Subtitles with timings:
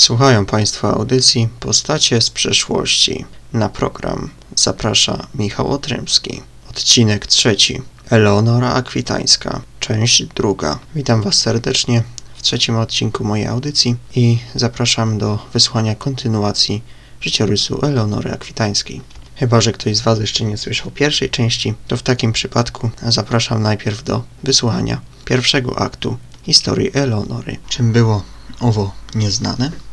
[0.00, 3.24] Słuchają Państwo audycji Postacie z przeszłości.
[3.52, 6.42] Na program zaprasza Michał Otrymski.
[6.70, 7.82] Odcinek trzeci.
[8.10, 9.60] Eleonora Akwitańska.
[9.80, 10.78] Część druga.
[10.94, 12.02] Witam Was serdecznie
[12.34, 16.82] w trzecim odcinku mojej audycji i zapraszam do wysłania kontynuacji
[17.20, 19.00] życiorysu Eleonory Akwitańskiej.
[19.34, 23.62] Chyba, że ktoś z Was jeszcze nie słyszał pierwszej części, to w takim przypadku zapraszam
[23.62, 27.56] najpierw do wysłuchania pierwszego aktu historii Eleonory.
[27.68, 28.22] Czym było
[28.60, 29.89] owo nieznane?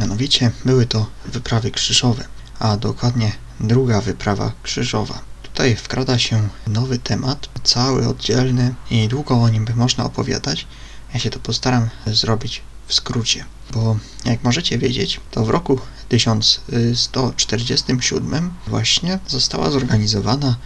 [0.00, 2.24] Mianowicie były to wyprawy krzyżowe,
[2.58, 5.20] a dokładnie druga wyprawa krzyżowa.
[5.42, 10.66] Tutaj wkrada się nowy temat, cały oddzielny i długo o nim by można opowiadać.
[11.14, 18.50] Ja się to postaram zrobić w skrócie, bo jak możecie wiedzieć, to w roku 1147
[18.66, 20.56] właśnie została zorganizowana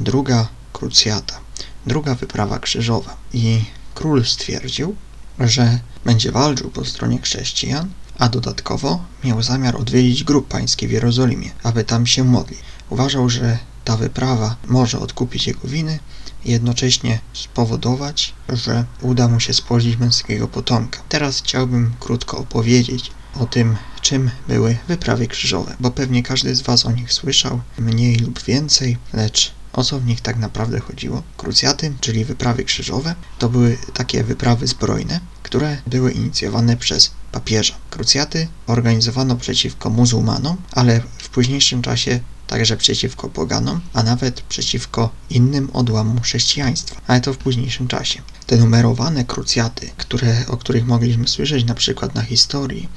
[0.00, 1.40] druga krucjata,
[1.86, 3.64] druga wyprawa krzyżowa i
[3.94, 4.96] król stwierdził,
[5.40, 11.50] że będzie walczył po stronie chrześcijan, a dodatkowo miał zamiar odwiedzić grób pański w Jerozolimie,
[11.62, 12.58] aby tam się modlić.
[12.90, 15.98] Uważał, że ta wyprawa może odkupić jego winy
[16.44, 21.00] i jednocześnie spowodować, że uda mu się spłodzić męskiego potomka.
[21.08, 26.86] Teraz chciałbym krótko opowiedzieć o tym, czym były wyprawy krzyżowe, bo pewnie każdy z Was
[26.86, 31.22] o nich słyszał, mniej lub więcej, lecz o co w nich tak naprawdę chodziło?
[31.36, 37.74] Krucjaty, czyli wyprawy krzyżowe, to były takie wyprawy zbrojne, które były inicjowane przez papieża.
[37.90, 45.70] Krucjaty organizowano przeciwko muzułmanom, ale w późniejszym czasie także przeciwko poganom, a nawet przeciwko innym
[45.72, 48.22] odłamom chrześcijaństwa, ale to w późniejszym czasie.
[48.46, 52.88] Te numerowane krucjaty, które, o których mogliśmy słyszeć na przykład na historii,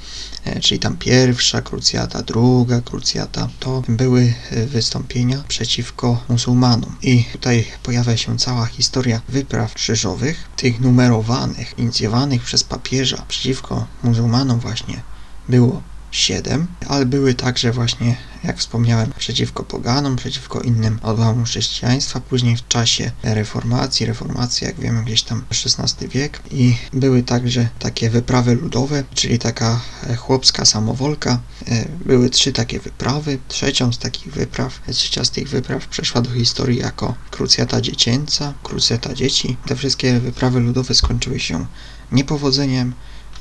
[0.60, 6.96] czyli tam pierwsza krucjata, druga krucjata, to były e, wystąpienia przeciwko muzułmanom.
[7.02, 14.60] I tutaj pojawia się cała historia wypraw krzyżowych, tych numerowanych, inicjowanych przez papieża przeciwko muzułmanom
[14.60, 15.02] właśnie
[15.48, 22.56] było siedem, ale były także właśnie, jak wspomniałem, przeciwko poganom, przeciwko innym odłamom chrześcijaństwa, później
[22.56, 28.54] w czasie reformacji, reformacji, jak wiemy, gdzieś tam XVI wiek i były także takie wyprawy
[28.54, 29.80] ludowe, czyli taka
[30.16, 31.38] chłopska samowolka.
[31.68, 33.38] E, były trzy takie wyprawy.
[33.48, 39.14] Trzecią z takich wypraw, trzecia z tych wypraw przeszła do historii jako krucjata dziecięca, krucjata
[39.14, 39.56] dzieci.
[39.66, 41.66] Te wszystkie wyprawy ludowe skończyły się
[42.12, 42.94] niepowodzeniem,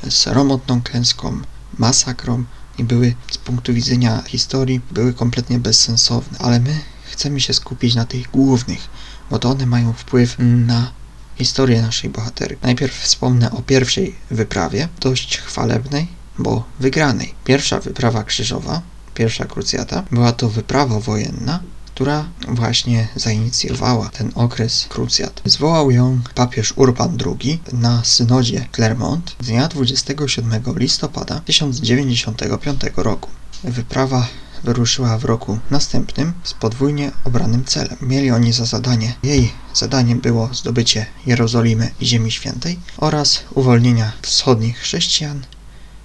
[0.09, 1.41] sromotną klęską,
[1.77, 2.43] masakrą,
[2.77, 8.05] i były z punktu widzenia historii były kompletnie bezsensowne, ale my chcemy się skupić na
[8.05, 8.87] tych głównych,
[9.29, 10.91] bo to one mają wpływ na
[11.35, 12.57] historię naszej bohatery.
[12.61, 16.07] Najpierw wspomnę o pierwszej wyprawie, dość chwalebnej,
[16.39, 17.33] bo wygranej.
[17.43, 18.81] Pierwsza wyprawa krzyżowa,
[19.13, 21.59] pierwsza krucjata, była to wyprawa wojenna,
[21.95, 25.41] która właśnie zainicjowała ten okres krucjat.
[25.45, 33.29] Zwołał ją papież Urban II na synodzie Clermont dnia 27 listopada 1095 roku.
[33.63, 34.27] Wyprawa
[34.63, 37.97] wyruszyła w roku następnym z podwójnie obranym celem.
[38.01, 44.77] Mieli oni za zadanie, jej zadaniem było zdobycie Jerozolimy i Ziemi Świętej oraz uwolnienia wschodnich
[44.77, 45.41] chrześcijan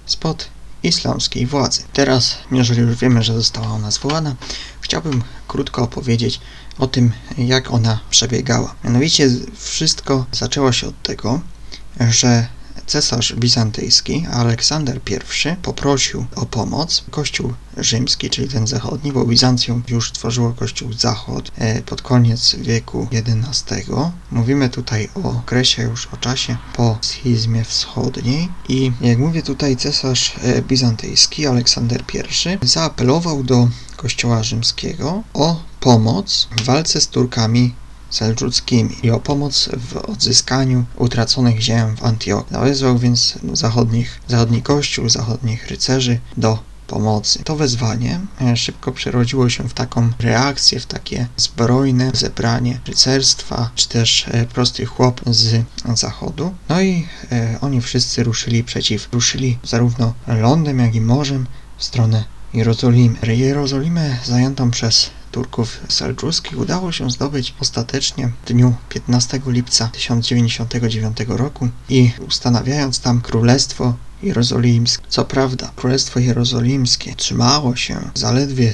[0.05, 1.83] spod islamskiej władzy.
[1.93, 4.35] Teraz, jeżeli już wiemy, że została ona zwołana,
[4.81, 6.39] chciałbym krótko opowiedzieć
[6.79, 8.75] o tym, jak ona przebiegała.
[8.83, 11.41] Mianowicie wszystko zaczęło się od tego,
[11.99, 12.47] że
[12.85, 20.11] cesarz bizantyjski Aleksander I poprosił o pomoc Kościół rzymski, czyli ten zachodni, bo Bizancjum już
[20.11, 23.91] tworzyło Kościół Zachód e, pod koniec wieku XI.
[24.31, 30.35] Mówimy tutaj o okresie już o czasie po schizmie wschodniej i jak mówię tutaj cesarz
[30.43, 32.03] e, bizantyjski Aleksander
[32.63, 37.73] I zaapelował do Kościoła rzymskiego o pomoc w walce z Turkami
[38.09, 42.53] seldżuckimi i o pomoc w odzyskaniu utraconych ziem w Antiochii.
[42.53, 47.43] Nawezwał więc zachodnich, zachodni kościół, zachodnich rycerzy do pomocy.
[47.43, 53.89] To wezwanie e, szybko przerodziło się w taką reakcję, w takie zbrojne zebranie rycerstwa, czy
[53.89, 56.53] też e, prosty chłop z zachodu.
[56.69, 61.47] No i e, oni wszyscy ruszyli przeciw, ruszyli zarówno lądem, jak i morzem
[61.77, 62.23] w stronę
[62.53, 63.35] Jerozolimy.
[63.35, 71.69] Jerozolimę zajętą przez Turków seldżuskich udało się zdobyć ostatecznie w dniu 15 lipca 1099 roku
[71.89, 73.93] i ustanawiając tam królestwo
[74.23, 75.05] jerozolimskie.
[75.09, 78.73] Co prawda, Królestwo Jerozolimskie trzymało się zaledwie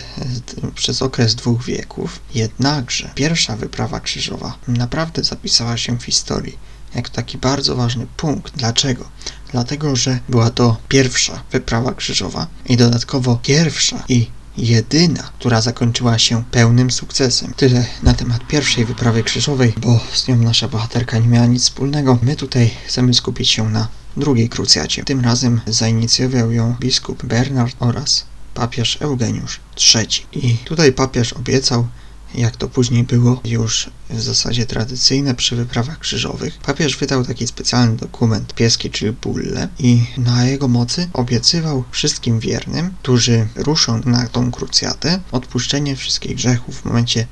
[0.75, 6.57] przez okres dwóch wieków, jednakże pierwsza wyprawa krzyżowa naprawdę zapisała się w historii
[6.95, 8.57] jak taki bardzo ważny punkt.
[8.57, 9.09] Dlaczego?
[9.51, 14.27] Dlatego, że była to pierwsza wyprawa krzyżowa i dodatkowo pierwsza i
[14.57, 17.53] jedyna, która zakończyła się pełnym sukcesem.
[17.53, 22.19] Tyle na temat pierwszej wyprawy krzyżowej, bo z nią nasza bohaterka nie miała nic wspólnego.
[22.21, 25.03] My tutaj chcemy skupić się na drugiej krucjacie.
[25.03, 29.59] Tym razem zainicjował ją biskup Bernard oraz papież Eugeniusz
[29.95, 30.25] III.
[30.31, 31.87] I tutaj papież obiecał,
[32.35, 37.97] jak to później było już w zasadzie tradycyjne przy wyprawach krzyżowych, papież wydał taki specjalny
[37.97, 44.51] dokument pieski, czyli bulle i na jego mocy obiecywał wszystkim wiernym, którzy ruszą na tą
[44.51, 47.27] krucjatę, odpuszczenie wszystkich grzechów w momencie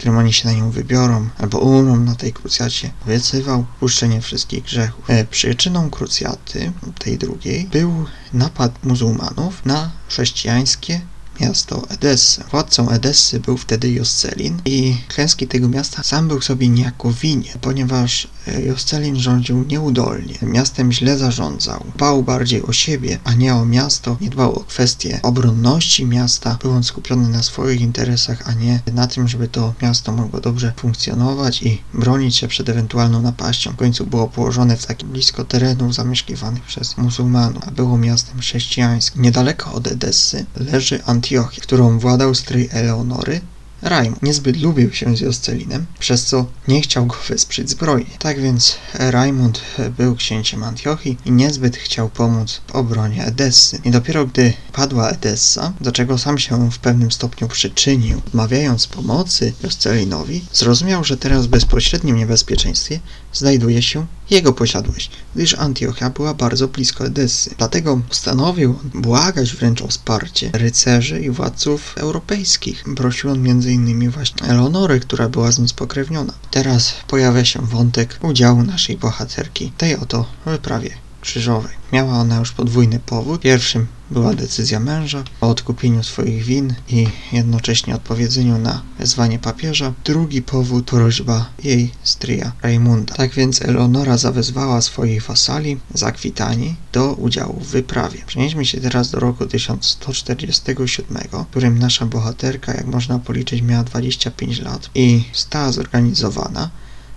[0.00, 5.10] którym oni się na nią wybiorą albo umrą na tej krucjacie, obiecywał puszczenie wszystkich grzechów.
[5.10, 11.00] E, przyczyną krucjaty, tej drugiej, był napad muzułmanów na chrześcijańskie
[11.40, 12.44] miasto Edessę.
[12.50, 18.28] Władcą Edessy był wtedy Joscelin i klęski tego miasta sam był sobie niejako winien, ponieważ
[18.46, 24.16] e, Joscelin rządził nieudolnie, miastem źle zarządzał, dbał bardziej o siebie, a nie o miasto,
[24.20, 29.06] nie dbał o kwestie obronności miasta, był on skupiony na swoich interesach, a nie na
[29.06, 33.72] tym, żeby to miasto mogło dobrze funkcjonować i bronić się przed ewentualną napaścią.
[33.72, 39.22] W końcu było położone w takim blisko terenów zamieszkiwanych przez muzułmanów, a było miastem chrześcijańskim.
[39.22, 43.40] Niedaleko od Edessy leży Antiochia, Antiochii, którą władał stryj Eleonory,
[43.82, 48.10] Raimund niezbyt lubił się z Joscelinem, przez co nie chciał go wesprzeć zbrojnie.
[48.18, 49.60] Tak więc Raimund
[49.98, 53.80] był księciem Antiochii i niezbyt chciał pomóc w obronie Edessy.
[53.84, 59.52] I dopiero gdy padła Edessa, do czego sam się w pewnym stopniu przyczynił, odmawiając pomocy
[59.62, 63.00] Joscelinowi, zrozumiał, że teraz w bezpośrednim niebezpieczeństwie
[63.32, 67.54] znajduje się jego posiadłość, gdyż Antiochia była bardzo blisko Edessy.
[67.58, 72.84] Dlatego postanowił błagać wręcz o wsparcie rycerzy i władców europejskich.
[72.96, 74.10] Prosił on m.in.
[74.10, 76.32] właśnie Eleonory, która była z nim spokrewniona.
[76.50, 81.72] Teraz pojawia się wątek udziału naszej bohaterki, tej oto wyprawie krzyżowej.
[81.92, 83.40] Miała ona już podwójny powód.
[83.40, 89.92] Pierwszym była decyzja męża o odkupieniu swoich win i jednocześnie odpowiedzeniu na wezwanie papieża.
[90.04, 93.14] Drugi powód prośba jej stryja Raimunda.
[93.14, 98.18] Tak więc Eleonora zawezwała swoich wasali z Akwitanii do udziału w wyprawie.
[98.26, 104.60] Przenieśmy się teraz do roku 1147, w którym nasza bohaterka, jak można policzyć, miała 25
[104.60, 106.70] lat i została zorganizowana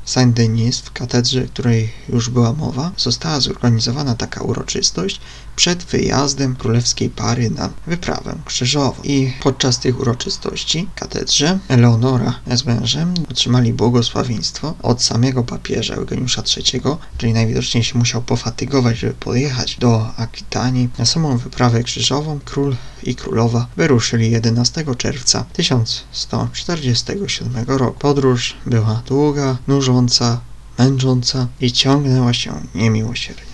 [0.06, 5.22] Saint-Denis, w katedrze, której już była mowa, została zorganizowana taka uroczystość
[5.56, 9.04] przed wyjazdem królewskiej pary na wyprawę krzyżową.
[9.04, 16.44] I podczas tych uroczystości w katedrze Eleonora z mężem otrzymali błogosławieństwo od samego papieża Eugeniusza
[16.58, 16.82] III,
[17.18, 22.40] czyli najwidoczniej się musiał pofatygować, żeby podjechać do Akwitanii na samą wyprawę krzyżową.
[22.46, 28.00] Król i królowa wyruszyli 11 czerwca 1147 roku.
[28.00, 30.42] Podróż była długa, nużąca,
[30.80, 33.53] męcząca i ciągnęła się niemiłosiernie.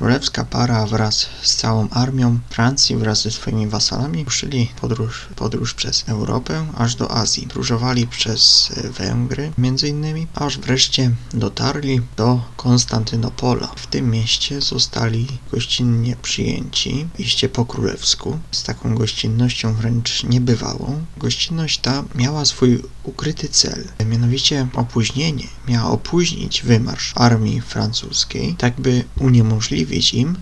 [0.00, 6.04] Królewska para wraz z całą armią Francji wraz ze swoimi wasalami ruszyli podróż, podróż przez
[6.08, 7.46] Europę aż do Azji.
[7.46, 13.66] Podróżowali przez Węgry między innymi, aż wreszcie dotarli do Konstantynopola.
[13.76, 21.04] W tym mieście zostali gościnnie przyjęci, iście po królewsku, z taką gościnnością wręcz niebywałą.
[21.16, 25.46] Gościnność ta miała swój ukryty cel, mianowicie opóźnienie.
[25.68, 30.36] Miała opóźnić wymarsz armii francuskiej, tak by uniemożliwić umożliwić im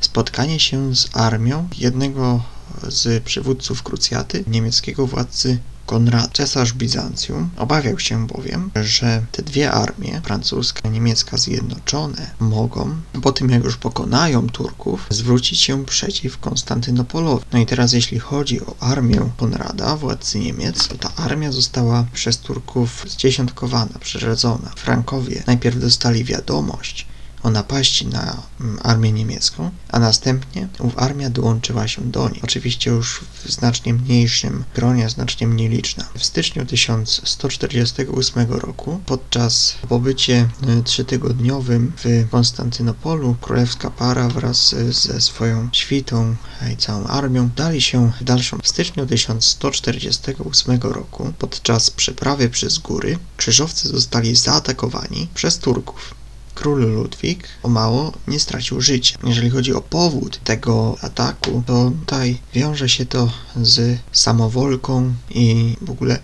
[0.00, 2.42] spotkanie się z armią jednego
[2.88, 10.20] z przywódców krucjaty, niemieckiego władcy Konrad, cesarz Bizancjum, obawiał się bowiem, że te dwie armie,
[10.24, 17.44] francuska i niemiecka zjednoczone, mogą, po tym jak już pokonają Turków, zwrócić się przeciw Konstantynopolowi.
[17.52, 22.38] No i teraz jeśli chodzi o armię Konrada, władcy Niemiec, to ta armia została przez
[22.38, 24.70] Turków zdziesiątkowana, przerzedzona.
[24.76, 27.06] Frankowie najpierw dostali wiadomość,
[27.46, 32.40] o napaści na mm, armię niemiecką, a następnie ów armia dołączyła się do niej.
[32.44, 36.08] Oczywiście już w znacznie mniejszym gronie, znacznie mniej liczna.
[36.18, 40.48] W styczniu 1148 roku, podczas pobycie
[40.78, 46.36] y, trzytygodniowym w Konstantynopolu, królewska para wraz ze swoją świtą
[46.72, 48.58] i całą armią dali się w dalszą.
[48.62, 56.14] W styczniu 1148 roku, podczas przeprawy przez góry, krzyżowcy zostali zaatakowani przez Turków
[56.56, 59.18] król Ludwik o mało nie stracił życia.
[59.24, 63.30] Jeżeli chodzi o powód tego ataku, to tutaj wiąże się to
[63.62, 66.18] z samowolką i w ogóle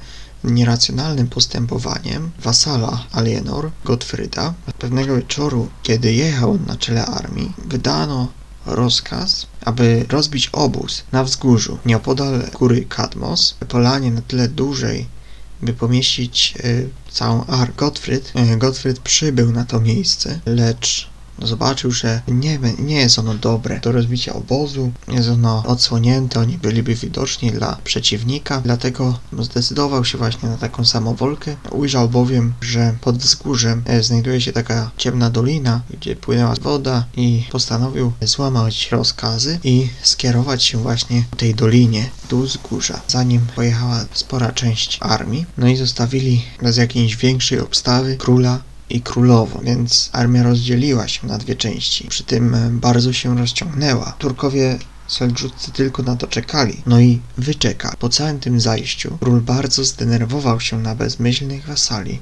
[0.45, 4.55] nieracjonalnym postępowaniem wasala Alienor, Gottfrieda.
[4.79, 8.29] Pewnego wieczoru, kiedy jechał na czele armii, wydano
[8.67, 15.07] rozkaz, aby rozbić obóz na wzgórzu nieopodal góry Kadmos, polanie na tyle dużej,
[15.62, 16.62] by pomieścić e,
[17.11, 17.75] całą armię.
[17.76, 21.12] Gottfried, e, Gottfried przybył na to miejsce, lecz
[21.47, 26.95] zobaczył, że nie, nie jest ono dobre do rozbicia obozu, jest ono odsłonięte, oni byliby
[26.95, 31.57] widoczni dla przeciwnika, dlatego zdecydował się właśnie na taką samowolkę.
[31.71, 37.45] Ujrzał bowiem, że pod wzgórzem e, znajduje się taka ciemna dolina, gdzie płynęła woda i
[37.53, 44.53] postanowił złamać rozkazy i skierować się właśnie ku tej dolinie, do wzgórza, zanim pojechała spora
[44.53, 45.47] część armii.
[45.59, 48.61] No i zostawili bez jakiejś większej obstawy króla
[48.93, 52.09] i królową, więc armia rozdzieliła się na dwie części.
[52.09, 54.15] Przy tym e, bardzo się rozciągnęła.
[54.19, 57.97] Turkowie Seldżucy tylko na to czekali, no i wyczekali.
[57.99, 62.21] Po całym tym zajściu król bardzo zdenerwował się na bezmyślnych wasali,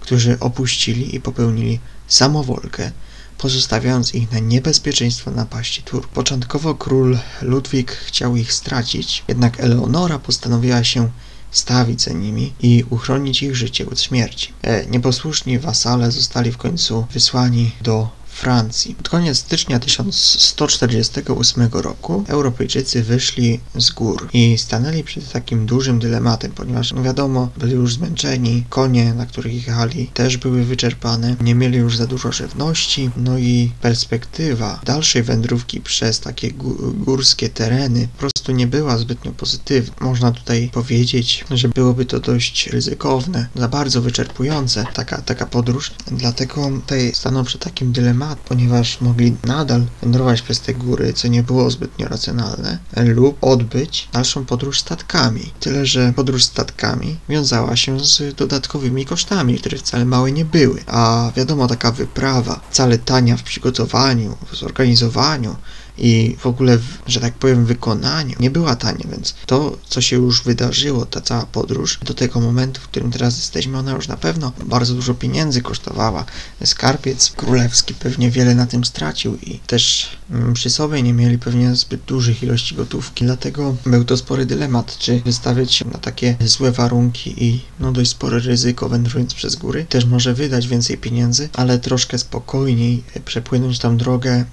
[0.00, 2.90] którzy opuścili i popełnili samowolkę,
[3.38, 6.08] pozostawiając ich na niebezpieczeństwo napaści Turk.
[6.08, 11.08] Początkowo król Ludwik chciał ich stracić, jednak Eleonora postanowiła się
[11.50, 14.52] stawić za nimi i uchronić ich życie od śmierci.
[14.62, 18.94] E, nieposłuszni wasale zostali w końcu wysłani do Francji.
[18.94, 26.52] Pod koniec stycznia 1148 roku Europejczycy wyszli z gór i stanęli przed takim dużym dylematem,
[26.52, 31.78] ponieważ no wiadomo, byli już zmęczeni, konie, na których jechali, też były wyczerpane, nie mieli
[31.78, 36.50] już za dużo żywności, no i perspektywa dalszej wędrówki przez takie
[36.94, 38.08] górskie tereny
[38.46, 39.94] prostu nie była zbytnio pozytywna.
[40.00, 46.70] Można tutaj powiedzieć, że byłoby to dość ryzykowne, za bardzo wyczerpujące taka, taka podróż, dlatego
[46.70, 51.70] tutaj stanął przed takim dylematem, ponieważ mogli nadal wędrować przez te góry, co nie było
[51.70, 55.52] zbytnio racjonalne, lub odbyć dalszą podróż statkami.
[55.60, 60.84] Tyle, że podróż statkami wiązała się z dodatkowymi kosztami, które wcale małe nie były.
[60.86, 65.56] A wiadomo, taka wyprawa, wcale tania w przygotowaniu, w zorganizowaniu,
[65.98, 70.42] i w ogóle, że tak powiem, wykonaniu nie była tania, więc to, co się już
[70.42, 74.52] wydarzyło, ta cała podróż do tego momentu, w którym teraz jesteśmy, ona już na pewno
[74.64, 76.24] bardzo dużo pieniędzy kosztowała.
[76.64, 81.74] Skarbiec królewski pewnie wiele na tym stracił i też mm, przy sobie nie mieli pewnie
[81.74, 86.72] zbyt dużych ilości gotówki, dlatego był to spory dylemat, czy wystawiać się na takie złe
[86.72, 89.86] warunki i no dość spore ryzyko wędrując przez góry.
[89.88, 94.44] Też może wydać więcej pieniędzy, ale troszkę spokojniej przepłynąć tam drogę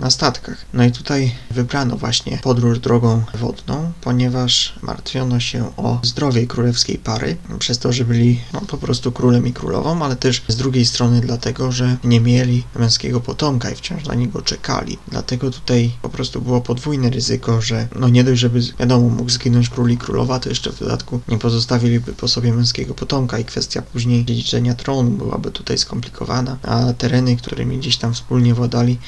[0.00, 0.64] na statkach.
[0.72, 7.36] No i tutaj wybrano właśnie podróż drogą wodną, ponieważ martwiono się o zdrowie królewskiej pary,
[7.58, 11.20] przez to, że byli no, po prostu królem i królową, ale też z drugiej strony
[11.20, 14.98] dlatego, że nie mieli męskiego potomka i wciąż na niego czekali.
[15.08, 19.68] Dlatego tutaj po prostu było podwójne ryzyko, że no nie dość, żeby wiadomo mógł zginąć
[19.68, 23.82] król i królowa, to jeszcze w dodatku nie pozostawiliby po sobie męskiego potomka i kwestia
[23.82, 28.98] później dziedziczenia tronu byłaby tutaj skomplikowana, a tereny, którymi gdzieś tam wspólnie władali,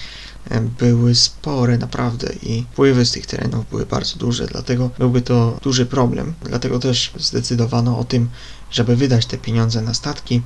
[0.78, 5.86] były spore naprawdę i wpływy z tych terenów były bardzo duże, dlatego byłby to duży
[5.86, 6.34] problem.
[6.42, 8.28] Dlatego też zdecydowano o tym,
[8.70, 10.42] żeby wydać te pieniądze na statki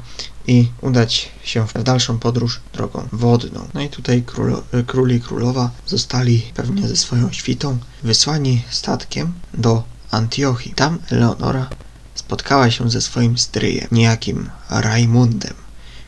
[0.46, 3.68] i udać się w dalszą podróż drogą wodną.
[3.74, 9.82] No i tutaj król, król i królowa zostali pewnie ze swoją świtą wysłani statkiem do
[10.10, 10.74] Antiochii.
[10.74, 11.68] Tam Leonora
[12.14, 15.54] spotkała się ze swoim stryjem, niejakim Rajmundem,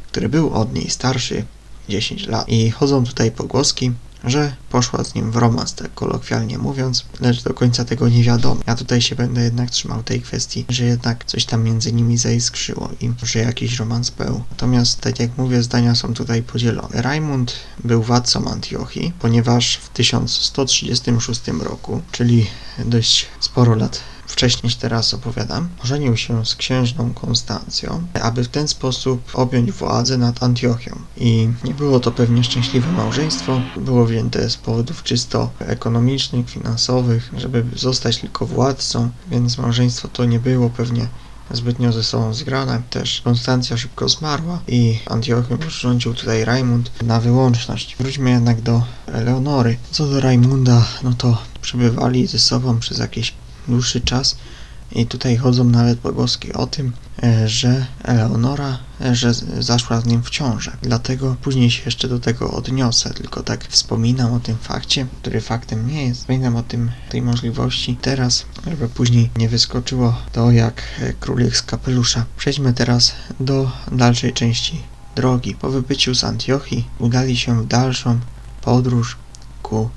[0.06, 1.44] który był od niej starszy
[1.88, 2.48] 10 lat.
[2.48, 3.92] I chodzą tutaj pogłoski,
[4.24, 8.60] że poszła z nim w romans, tak kolokwialnie mówiąc, lecz do końca tego nie wiadomo.
[8.66, 12.90] Ja tutaj się będę jednak trzymał tej kwestii, że jednak coś tam między nimi zaiskrzyło
[13.00, 14.42] i że jakiś romans był.
[14.50, 17.02] Natomiast, tak jak mówię, zdania są tutaj podzielone.
[17.02, 17.52] Raimund
[17.84, 22.46] był władcą Antiochii, ponieważ w 1136 roku, czyli
[22.84, 24.00] dość sporo lat
[24.34, 30.42] wcześniej teraz opowiadam, ożenił się z księżną Konstancją, aby w ten sposób objąć władzę nad
[30.42, 30.98] Antiochią.
[31.16, 37.64] I nie było to pewnie szczęśliwe małżeństwo, było wzięte z powodów czysto ekonomicznych, finansowych, żeby
[37.76, 41.06] zostać tylko władcą, więc małżeństwo to nie było pewnie
[41.50, 42.82] zbytnio ze sobą zgrane.
[42.90, 47.96] Też Konstancja szybko zmarła i Antiochią rządził tutaj Rajmund na wyłączność.
[47.98, 49.76] Wróćmy jednak do Leonory.
[49.90, 53.34] Co do Rajmunda, no to przebywali ze sobą przez jakieś
[53.68, 54.37] dłuższy czas
[54.92, 56.92] i tutaj chodzą nawet pogłoski o tym,
[57.23, 60.76] e, że Eleonora, e, że zaszła z nim w ciążę.
[60.83, 65.87] Dlatego później się jeszcze do tego odniosę, tylko tak wspominam o tym fakcie, który faktem
[65.87, 66.21] nie jest.
[66.21, 71.62] Wspominam o tym, tej możliwości teraz, żeby później nie wyskoczyło to jak e, królik z
[71.62, 72.25] kapelusza.
[72.37, 74.83] Przejdźmy teraz do dalszej części
[75.16, 75.54] drogi.
[75.54, 78.21] Po wybyciu z Antiochii udali się w dalszą
[78.61, 79.16] podróż
[79.62, 79.90] ku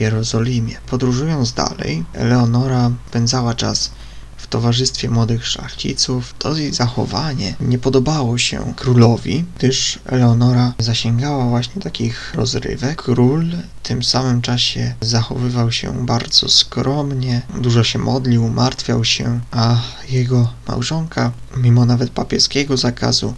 [0.00, 0.76] Jerozolimie.
[0.90, 3.90] Podróżując dalej, Eleonora spędzała czas
[4.38, 6.34] w towarzystwie młodych szlachciców.
[6.38, 13.02] To jej zachowanie nie podobało się królowi, gdyż Eleonora zasięgała właśnie takich rozrywek.
[13.02, 13.46] Król
[13.82, 19.76] w tym samym czasie zachowywał się bardzo skromnie, dużo się modlił, martwiał się, a
[20.08, 23.34] jego małżonka, mimo nawet papieskiego zakazu,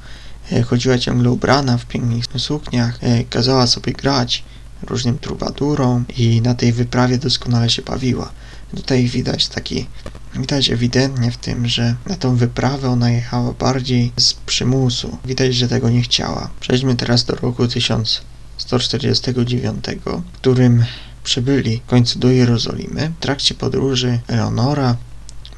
[0.52, 4.44] e, chodziła ciągle ubrana w pięknych sukniach, e, kazała sobie grać
[4.82, 8.30] różnym trubadurom i na tej wyprawie doskonale się bawiła.
[8.76, 9.86] Tutaj widać taki,
[10.34, 15.18] widać ewidentnie w tym, że na tą wyprawę ona jechała bardziej z przymusu.
[15.24, 16.50] Widać, że tego nie chciała.
[16.60, 20.84] Przejdźmy teraz do roku 1149, w którym
[21.24, 23.12] przybyli w końcu do Jerozolimy.
[23.18, 24.96] W trakcie podróży Eleonora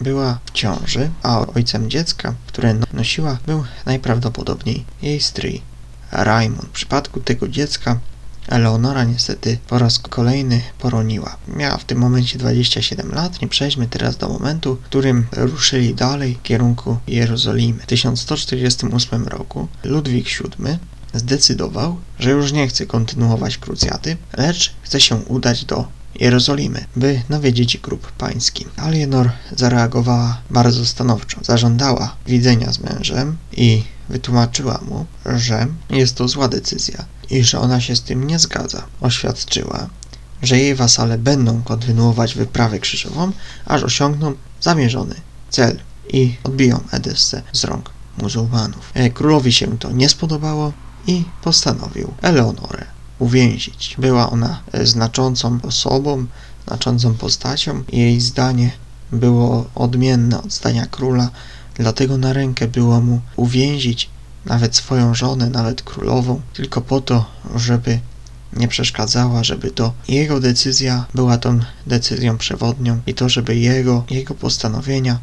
[0.00, 5.62] była w ciąży, a ojcem dziecka, które no- nosiła, był najprawdopodobniej jej stryj
[6.12, 6.64] Raimund.
[6.64, 7.98] W przypadku tego dziecka
[8.48, 11.36] Eleonora niestety po raz kolejny poroniła.
[11.48, 13.42] Miała w tym momencie 27 lat.
[13.42, 17.82] Nie przejdźmy teraz do momentu, w którym ruszyli dalej w kierunku Jerozolimy.
[17.82, 20.78] W 1148 roku Ludwik VII
[21.14, 25.84] zdecydował, że już nie chce kontynuować krucjaty, lecz chce się udać do
[26.14, 28.66] Jerozolimy, by nawiedzić grób pański.
[28.76, 31.40] Alienor zareagowała bardzo stanowczo.
[31.42, 37.80] Zażądała widzenia z mężem i wytłumaczyła mu, że jest to zła decyzja i że ona
[37.80, 38.82] się z tym nie zgadza.
[39.00, 39.88] Oświadczyła,
[40.42, 43.32] że jej wasale będą kontynuować wyprawę krzyżową,
[43.66, 45.14] aż osiągną zamierzony
[45.50, 45.78] cel
[46.12, 48.90] i odbiją Edessę z rąk muzułmanów.
[48.94, 50.72] E, królowi się to nie spodobało
[51.06, 52.84] i postanowił Eleonorę
[53.18, 53.96] uwięzić.
[53.98, 56.26] Była ona e, znaczącą osobą,
[56.66, 57.82] znaczącą postacią.
[57.92, 58.70] Jej zdanie
[59.12, 61.30] było odmienne od zdania króla,
[61.74, 64.11] dlatego na rękę było mu uwięzić
[64.44, 68.00] nawet swoją żonę, nawet królową, tylko po to, żeby
[68.52, 74.34] nie przeszkadzała, żeby to jego decyzja była tą decyzją przewodnią i to, żeby jego, jego
[74.34, 75.18] postanowienia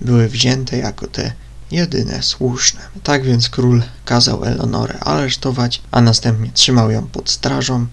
[0.00, 1.32] były wzięte jako te
[1.70, 2.80] jedyne słuszne.
[3.02, 7.86] Tak więc król kazał Eleonorę aresztować, a następnie trzymał ją pod strażą,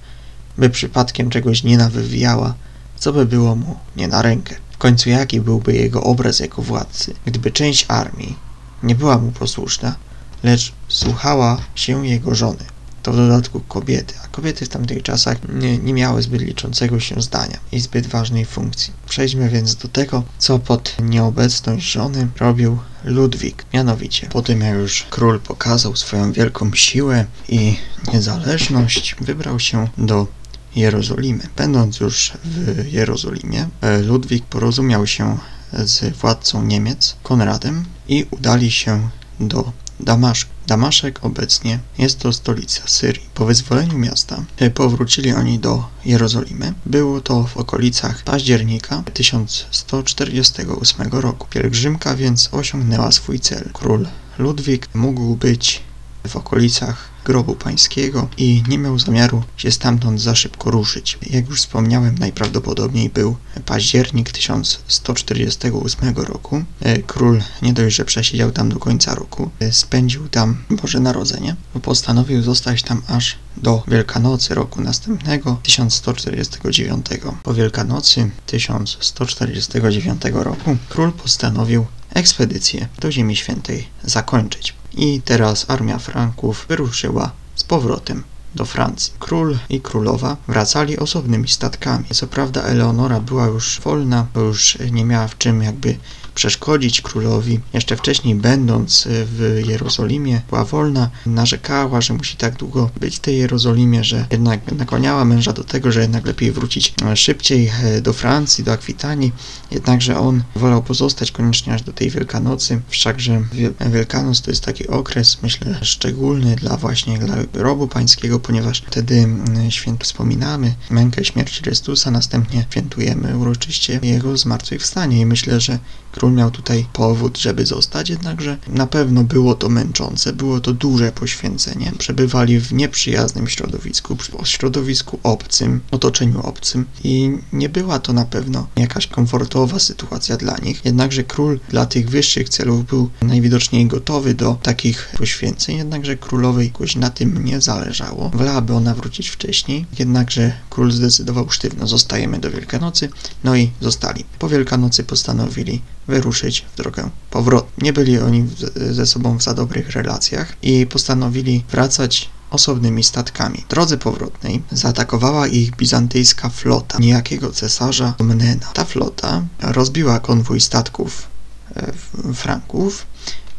[0.58, 2.54] by przypadkiem czegoś nie nawywijała,
[2.98, 4.56] co by było mu nie na rękę.
[4.72, 8.36] W końcu jaki byłby jego obraz jako władcy, gdyby część armii
[8.84, 9.96] nie była mu posłuszna,
[10.44, 12.66] lecz słuchała się jego żony
[13.08, 17.22] to w dodatku kobiety, a kobiety w tamtych czasach nie, nie miały zbyt liczącego się
[17.22, 18.94] zdania i zbyt ważnej funkcji.
[19.10, 23.66] Przejdźmy więc do tego, co pod nieobecność żony robił Ludwik.
[23.74, 27.78] Mianowicie, po tym jak już król pokazał swoją wielką siłę i
[28.14, 30.28] niezależność, wybrał się do
[30.76, 31.44] Jerozolimy.
[31.58, 33.68] Będąc już w Jerozolimie,
[34.06, 35.38] Ludwik porozumiał się
[35.74, 39.10] z władcą Niemiec, Konradem i udali się
[39.40, 40.52] do Damaszku.
[40.68, 43.30] Damaszek obecnie jest to stolica Syrii.
[43.34, 46.74] Po wyzwoleniu miasta e, powrócili oni do Jerozolimy.
[46.86, 51.48] Było to w okolicach października 1148 roku.
[51.50, 53.70] Pielgrzymka więc osiągnęła swój cel.
[53.74, 54.08] Król
[54.38, 55.82] Ludwik mógł być
[56.28, 61.18] w okolicach grobu pańskiego i nie miał zamiaru się stamtąd za szybko ruszyć.
[61.30, 63.36] Jak już wspomniałem, najprawdopodobniej był
[63.66, 66.64] październik 1148 roku.
[66.82, 71.56] E, król nie dość, że przesiedział tam do końca roku, e, spędził tam Boże Narodzenie,
[71.82, 77.06] postanowił zostać tam aż do Wielkanocy roku następnego, 1149.
[77.44, 84.74] Po Wielkanocy 1149 roku król postanowił ekspedycję do Ziemi Świętej zakończyć.
[84.94, 88.24] I teraz armia Franków wyruszyła z powrotem
[88.56, 89.14] do Francji.
[89.20, 92.06] Król i królowa wracali osobnymi statkami.
[92.14, 95.98] Co prawda Eleonora była już wolna, bo już nie miała w czym jakby
[96.38, 97.60] przeszkodzić królowi.
[97.74, 103.38] Jeszcze wcześniej, będąc w Jerozolimie, była wolna, narzekała, że musi tak długo być w tej
[103.38, 108.64] Jerozolimie, że jednak nakłaniała męża do tego, że jednak lepiej wrócić szybciej e, do Francji,
[108.64, 109.32] do Akwitanii.
[109.72, 112.82] Jednakże on wolał pozostać koniecznie aż do tej Wielkanocy.
[112.90, 113.44] Wszakże
[113.92, 119.72] Wielkanoc to jest taki okres, myślę, szczególny dla właśnie dla grobu pańskiego, ponieważ wtedy mm,
[119.72, 125.80] święt wspominamy mękę śmierci Chrystusa, następnie świętujemy uroczyście Jego zmartwychwstanie i myślę, że
[126.12, 131.12] król miał tutaj powód, żeby zostać, jednakże na pewno było to męczące, było to duże
[131.12, 131.92] poświęcenie.
[131.98, 139.08] Przebywali w nieprzyjaznym środowisku, środowisku obcym, otoczeniu obcym i nie była to na pewno jakaś
[139.08, 140.86] komfortowa sytuacja dla nich.
[140.86, 146.96] Jednakże król dla tych wyższych celów był najwidoczniej gotowy do takich poświęceń, jednakże królowej jakoś
[146.96, 148.30] na tym nie zależało.
[148.30, 153.10] Wolałaby ona wrócić wcześniej, jednakże król zdecydował sztywno, zostajemy do Wielkanocy,
[153.44, 154.26] no i zostali.
[154.40, 157.72] Po Wielkanocy postanowili wyruszyć w drogę powrotną.
[157.78, 158.46] Nie byli oni
[158.92, 163.58] ze sobą w za dobrych relacjach i postanowili wracać osobnymi statkami.
[163.68, 168.68] W drodze powrotnej zaatakowała ich bizantyjska flota niejakiego cesarza Mnena.
[168.74, 171.28] Ta flota rozbiła konwój statków
[171.76, 171.94] e,
[172.34, 173.06] Franków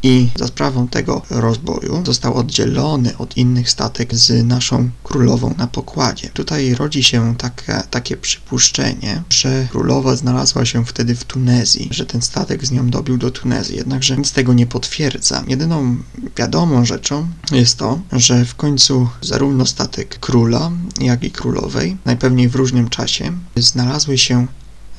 [0.03, 6.29] I za sprawą tego rozboju został oddzielony od innych statek z naszą królową na pokładzie.
[6.29, 7.35] Tutaj rodzi się
[7.89, 13.17] takie, przypuszczenie, że królowa znalazła się wtedy w Tunezji, że ten statek z nią dobił
[13.17, 15.43] do Tunezji, jednakże nic tego nie potwierdza.
[15.47, 15.97] Jedyną
[16.37, 22.55] wiadomą rzeczą jest to, że w końcu zarówno statek króla, jak i królowej, najpewniej w
[22.55, 24.47] różnym czasie, znalazły się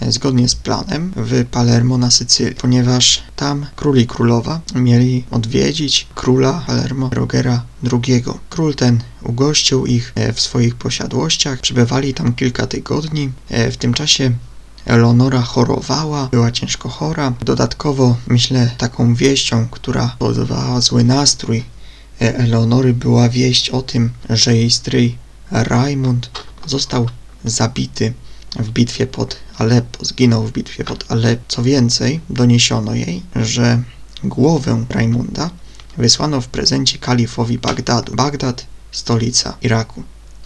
[0.09, 6.65] zgodnie z planem w Palermo na Sycylii, ponieważ tam król i królowa mieli odwiedzić króla
[6.67, 8.25] Palermo Rogera II.
[8.51, 13.33] Król ten ugościł ich e, w swoich posiadłościach, przebywali tam kilka tygodni.
[13.49, 14.33] E, w tym czasie
[14.85, 17.33] Eleonora chorowała, była ciężko chora.
[17.45, 21.65] Dodatkowo, myślę, taką wieścią, która powodowała zły nastrój
[22.21, 25.17] e, Eleonory, była wieść o tym, że jej stryj
[25.51, 26.31] Raimund
[26.67, 27.09] został
[27.45, 28.13] zabity
[28.57, 31.45] w bitwie pod Aleppo, zginął w bitwie pod Aleppo.
[31.49, 33.83] Co więcej, doniesiono jej, że
[34.25, 35.51] głowę Raimunda
[35.99, 38.15] wysłano w prezencie kalifowi Bagdadu.
[38.15, 40.03] Bagdad, stolica Iraku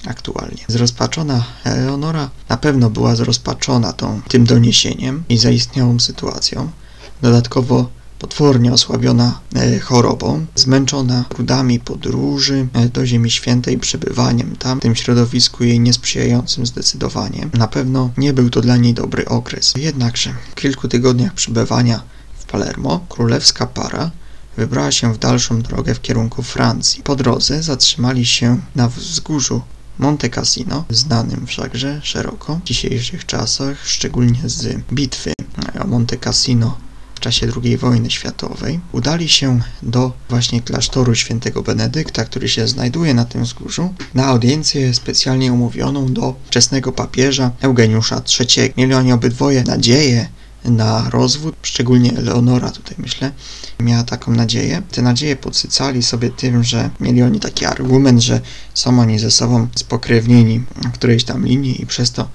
[0.06, 0.64] aktualnie.
[0.68, 6.70] Zrozpaczona Eleonora na pewno była zrozpaczona tą, tym doniesieniem i zaistniałą sytuacją.
[7.22, 7.90] Dodatkowo
[8.24, 14.94] potwornie osłabiona e, chorobą, zmęczona trudami podróży e, do Ziemi Świętej, przebywaniem tam, w tym
[14.94, 17.48] środowisku jej niesprzyjającym zdecydowanie.
[17.54, 19.74] Na pewno nie był to dla niej dobry okres.
[19.76, 22.02] Jednakże w kilku tygodniach przebywania
[22.38, 24.10] w Palermo królewska para
[24.56, 27.02] wybrała się w dalszą drogę w kierunku Francji.
[27.02, 29.62] Po drodze zatrzymali się na wzgórzu
[29.98, 35.32] Monte Cassino, znanym wszakże szeroko w dzisiejszych czasach, szczególnie z bitwy
[35.80, 36.76] o Monte Cassino
[37.24, 43.24] czasie II wojny światowej, udali się do właśnie klasztoru świętego Benedykta, który się znajduje na
[43.24, 48.72] tym wzgórzu, na audiencję specjalnie umówioną do wczesnego papieża Eugeniusza III.
[48.76, 50.28] Mieli oni obydwoje nadzieję
[50.64, 53.32] na rozwód, szczególnie Eleonora tutaj myślę,
[53.80, 54.82] miała taką nadzieję.
[54.90, 58.40] Te nadzieje podsycali sobie tym, że mieli oni taki argument, że
[58.74, 62.28] są oni ze sobą spokrewnieni w którejś tam linii i przez to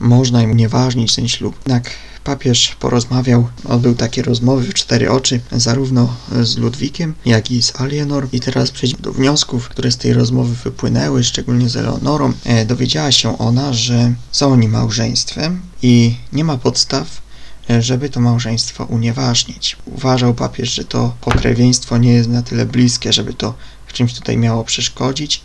[0.00, 1.56] można im unieważnić ten ślub.
[1.66, 1.90] Jednak
[2.26, 8.28] papież porozmawiał, odbył takie rozmowy w cztery oczy, zarówno z Ludwikiem, jak i z Alienor.
[8.32, 12.32] I teraz przejdźmy do wniosków, które z tej rozmowy wypłynęły, szczególnie z Eleonorą.
[12.44, 17.22] E, dowiedziała się ona, że są oni małżeństwem i nie ma podstaw,
[17.70, 19.76] e, żeby to małżeństwo unieważnić.
[19.86, 23.54] Uważał papież, że to pokrewieństwo nie jest na tyle bliskie, żeby to
[23.86, 25.42] w czymś tutaj miało przeszkodzić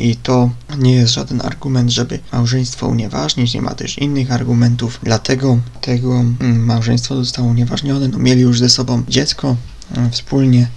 [0.00, 5.58] i to nie jest żaden argument, żeby małżeństwo unieważnić, nie ma też innych argumentów, dlatego
[5.80, 8.08] tego mm, małżeństwo zostało unieważnione.
[8.08, 9.56] No, mieli już ze sobą dziecko
[9.96, 10.68] mm, wspólnie,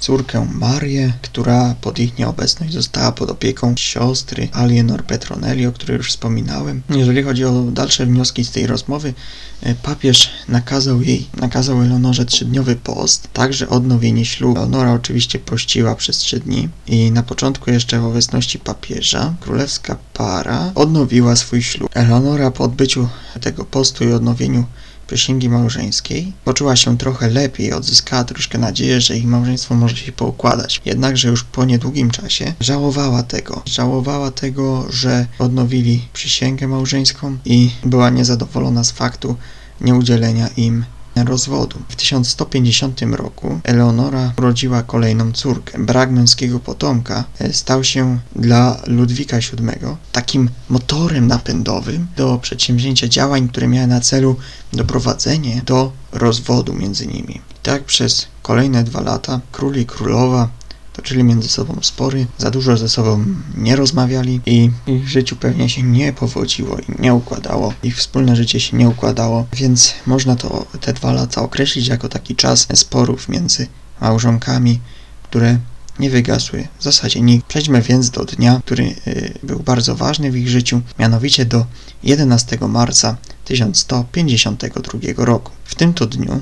[0.00, 6.08] córkę Marię, która pod ich nieobecność została pod opieką siostry Alienor Petronelli, o której już
[6.08, 6.82] wspominałem.
[6.90, 9.14] Jeżeli chodzi o dalsze wnioski z tej rozmowy,
[9.62, 14.56] e, papież nakazał jej, nakazał Eleonorze trzydniowy post, także odnowienie ślubu.
[14.56, 20.72] Eleonora oczywiście pościła przez trzy dni i na początku jeszcze w obecności papieża królewska para
[20.74, 21.90] odnowiła swój ślub.
[21.94, 23.08] Eleonora po odbyciu
[23.40, 24.64] tego postu i odnowieniu
[25.10, 30.80] przysięgi małżeńskiej, poczuła się trochę lepiej, odzyskała troszkę nadzieję, że ich małżeństwo może się poukładać.
[30.84, 33.62] Jednakże już po niedługim czasie żałowała tego.
[33.66, 39.36] Żałowała tego, że odnowili przysięgę małżeńską i była niezadowolona z faktu
[39.80, 40.84] nieudzielenia im
[41.24, 41.78] rozwodu.
[41.88, 45.78] W 1150 roku Eleonora urodziła kolejną córkę.
[45.78, 53.48] Brak męskiego potomka e, stał się dla Ludwika VII takim motorem napędowym do przedsięwzięcia działań,
[53.48, 54.36] które miały na celu
[54.72, 57.40] doprowadzenie do rozwodu między nimi.
[57.62, 60.48] Tak przez kolejne dwa lata król i królowa
[60.92, 63.24] toczyli między sobą spory, za dużo ze sobą
[63.56, 67.74] nie rozmawiali i ich życiu pewnie się nie powodziło i nie układało.
[67.82, 72.36] Ich wspólne życie się nie układało, więc można to te dwa lata określić jako taki
[72.36, 73.66] czas sporów między
[74.00, 74.80] małżonkami,
[75.22, 75.58] które
[75.98, 77.46] nie wygasły w zasadzie nikt.
[77.46, 81.66] Przejdźmy więc do dnia, który y, był bardzo ważny w ich życiu, mianowicie do
[82.02, 85.52] 11 marca 1152 roku.
[85.64, 86.40] W tym to dniu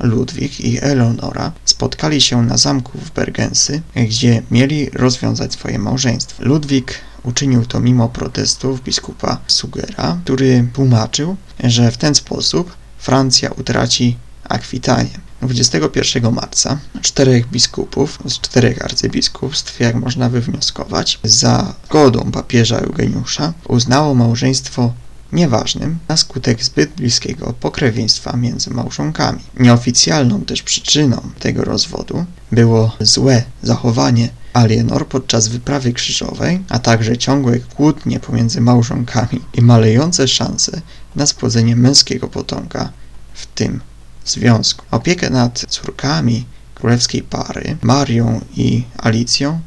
[0.00, 6.44] Ludwik i Eleonora spotkali się na zamku w Bergensy, gdzie mieli rozwiązać swoje małżeństwo.
[6.44, 14.16] Ludwik uczynił to mimo protestów biskupa Sugera, który tłumaczył, że w ten sposób Francja utraci
[14.44, 15.20] Akwitanię.
[15.42, 24.14] 21 marca czterech biskupów z czterech arcybiskupstw, jak można wywnioskować, za zgodą papieża Eugeniusza uznało
[24.14, 24.92] małżeństwo
[25.32, 29.40] nieważnym na skutek zbyt bliskiego pokrewieństwa między małżonkami.
[29.58, 37.58] Nieoficjalną też przyczyną tego rozwodu było złe zachowanie Alienor podczas wyprawy krzyżowej, a także ciągłe
[37.58, 40.80] kłótnie pomiędzy małżonkami i malejące szanse
[41.16, 42.92] na spłodzenie męskiego potomka
[43.34, 43.80] w tym
[44.24, 44.84] związku.
[44.90, 49.60] Opiekę nad córkami królewskiej pary, Marią i Alicją,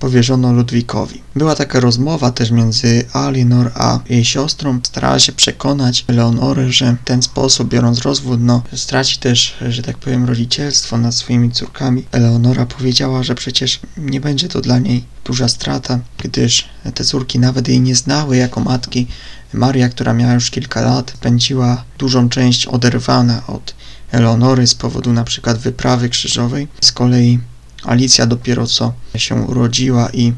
[0.00, 1.22] powierzono Ludwikowi.
[1.36, 4.80] Była taka rozmowa też między Alinor a jej siostrą.
[4.82, 9.98] Starała się przekonać Leonorę, że w ten sposób, biorąc rozwód, no, straci też, że tak
[9.98, 12.04] powiem, rodzicielstwo nad swoimi córkami.
[12.12, 17.68] Eleonora powiedziała, że przecież nie będzie to dla niej duża strata, gdyż te córki nawet
[17.68, 19.06] jej nie znały jako matki.
[19.52, 23.74] Maria, która miała już kilka lat, pędziła dużą część oderwana od
[24.12, 26.68] Eleonory z powodu na przykład wyprawy krzyżowej.
[26.80, 27.38] Z kolei
[27.84, 30.32] Alicja dopiero co się urodziła i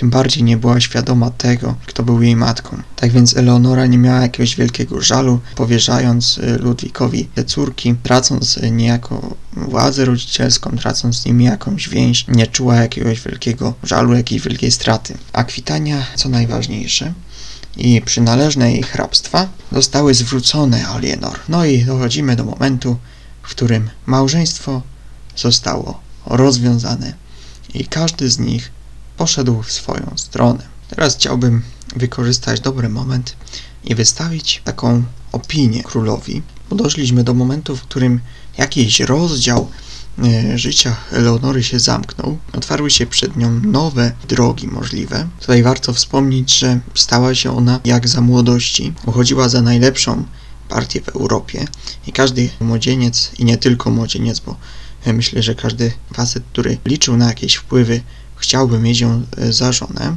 [0.00, 2.82] tym bardziej nie była świadoma tego, kto był jej matką.
[2.96, 9.34] Tak więc Eleonora nie miała jakiegoś wielkiego żalu, powierzając y, Ludwikowi te córki, tracąc niejako
[9.52, 15.14] władzę rodzicielską, tracąc z nimi jakąś więź, nie czuła jakiegoś wielkiego żalu, jakiejś wielkiej straty.
[15.32, 17.12] Akwitania, co najważniejsze,
[17.76, 21.38] i przynależne jej hrabstwa zostały zwrócone Alienor.
[21.48, 22.96] No i dochodzimy do momentu,
[23.42, 24.82] w którym małżeństwo
[25.36, 27.14] zostało rozwiązane
[27.74, 28.70] i każdy z nich
[29.16, 30.62] poszedł w swoją stronę.
[30.88, 31.62] Teraz chciałbym
[31.96, 33.36] wykorzystać dobry moment
[33.84, 35.02] i wystawić taką
[35.32, 38.20] opinię królowi, doszliśmy do momentu, w którym
[38.58, 39.68] jakiś rozdział
[40.18, 45.28] e, życia Eleonory się zamknął, otwarły się przed nią nowe drogi możliwe.
[45.40, 50.24] Tutaj warto wspomnieć, że stała się ona jak za młodości, uchodziła za najlepszą
[50.68, 51.64] partię w Europie
[52.06, 54.56] i każdy młodzieniec, i nie tylko młodzieniec, bo
[55.06, 58.00] Myślę, że każdy facet, który liczył na jakieś wpływy,
[58.36, 60.16] chciałby mieć ją e, za żonę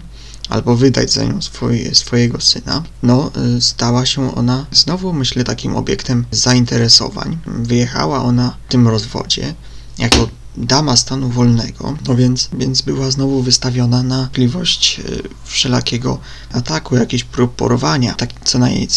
[0.49, 5.75] albo wydać za nią swoje, swojego syna, no e, stała się ona znowu, myślę, takim
[5.75, 7.37] obiektem zainteresowań.
[7.45, 9.53] Wyjechała ona w tym rozwodzie
[9.97, 15.03] jako dama stanu wolnego, no więc, więc była znowu wystawiona na możliwość e,
[15.45, 16.19] wszelakiego
[16.53, 18.87] ataku, jakichś prób porwania, tak, co, naj,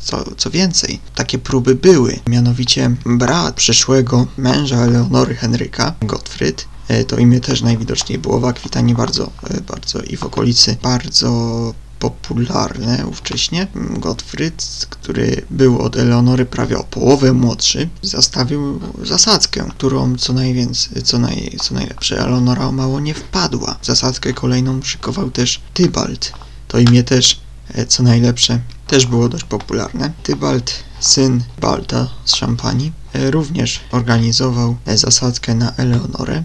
[0.00, 7.16] co, co więcej, takie próby były, mianowicie brat przyszłego męża Eleonory Henryka, Gottfried, e, to
[7.16, 13.66] imię też najwidoczniej było w Akwitanii bardzo, e, bardzo i w okolicy bardzo popularne ówcześnie.
[13.74, 21.18] Gottfried, który był od Eleonory prawie o połowę młodszy, zastawił zasadzkę, którą co najwięcej, co,
[21.18, 23.78] naj, co najlepsze Eleonora o mało nie wpadła.
[23.82, 26.32] Zasadzkę kolejną szykował też Tybalt.
[26.68, 27.40] To imię też,
[27.74, 30.12] e, co najlepsze, też było dość popularne.
[30.22, 36.44] Tybalt, syn Balta z Szampanii, e, również organizował e, zasadzkę na Eleonorę,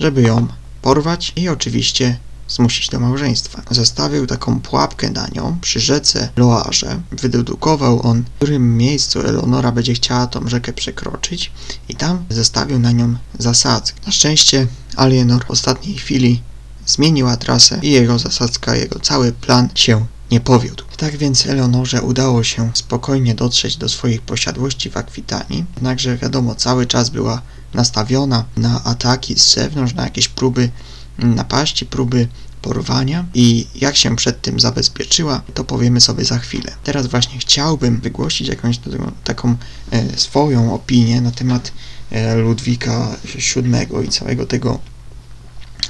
[0.00, 0.46] żeby ją
[0.82, 3.62] porwać i oczywiście zmusić do małżeństwa.
[3.70, 7.00] Zastawił taką pułapkę na nią przy rzece Loarze.
[7.12, 11.52] Wydedukował on, w którym miejscu Eleonora będzie chciała tą rzekę przekroczyć
[11.88, 14.00] i tam zestawił na nią zasadzkę.
[14.06, 16.42] Na szczęście Alienor w ostatniej chwili
[16.86, 20.84] zmieniła trasę i jego zasadzka, jego cały plan się nie powiódł.
[20.96, 26.86] Tak więc Eleonorze udało się spokojnie dotrzeć do swoich posiadłości w Akwitanii, jednakże wiadomo, cały
[26.86, 27.42] czas była
[27.74, 30.70] nastawiona na ataki z zewnątrz, na jakieś próby
[31.18, 32.28] napaści, próby
[32.62, 36.72] porwania i jak się przed tym zabezpieczyła, to powiemy sobie za chwilę.
[36.84, 38.80] Teraz właśnie chciałbym wygłosić jakąś
[39.24, 39.56] taką
[39.90, 41.72] e, swoją opinię na temat
[42.10, 44.78] e, Ludwika VII i całego tego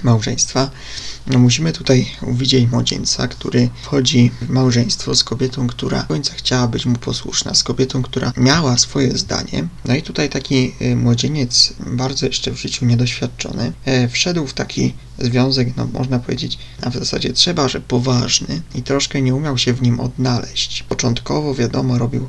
[0.03, 0.71] małżeństwa.
[1.27, 6.69] No musimy tutaj uwidzieć młodzieńca, który wchodzi w małżeństwo z kobietą, która do końca chciała
[6.69, 9.69] być mu posłuszna, z kobietą, która miała swoje zdanie.
[9.85, 14.95] No i tutaj taki y, młodzieniec, bardzo jeszcze w życiu niedoświadczony, e, wszedł w taki
[15.19, 19.73] związek, no można powiedzieć, a w zasadzie trzeba, że poważny i troszkę nie umiał się
[19.73, 20.83] w nim odnaleźć.
[20.83, 22.29] Początkowo, wiadomo, robił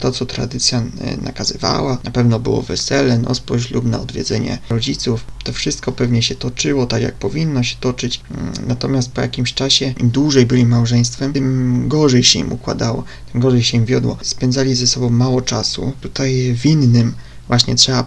[0.00, 1.98] to, co tradycja e, nakazywała.
[2.04, 5.24] Na pewno było wesele, noc poślubne, odwiedzenie rodziców.
[5.44, 8.20] To wszystko pewnie się toczyło tak, jak powinno się toczyć.
[8.30, 13.40] Mm, natomiast po jakimś czasie, im dłużej byli małżeństwem, tym gorzej się im układało, tym
[13.40, 14.18] gorzej się im wiodło.
[14.22, 15.92] Spędzali ze sobą mało czasu.
[16.00, 17.14] Tutaj winnym
[17.48, 18.06] właśnie trzeba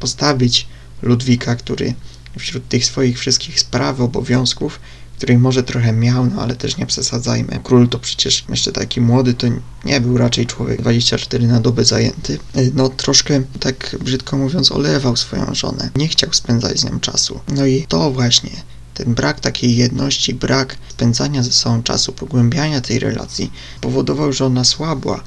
[0.00, 0.66] postawić
[1.02, 1.94] Ludwika, który
[2.38, 4.80] wśród tych swoich wszystkich spraw, obowiązków
[5.22, 7.60] której może trochę miał, no ale też nie przesadzajmy.
[7.62, 9.46] Król to przecież jeszcze taki młody, to
[9.84, 12.38] nie był raczej człowiek 24 na dobę zajęty.
[12.56, 15.90] Y, no troszkę, tak brzydko mówiąc, olewał swoją żonę.
[15.96, 17.40] Nie chciał spędzać z nią czasu.
[17.48, 18.50] No i to właśnie
[18.94, 24.64] ten brak takiej jedności, brak spędzania ze sobą czasu, pogłębiania tej relacji powodował, że ona
[24.64, 25.22] słabła,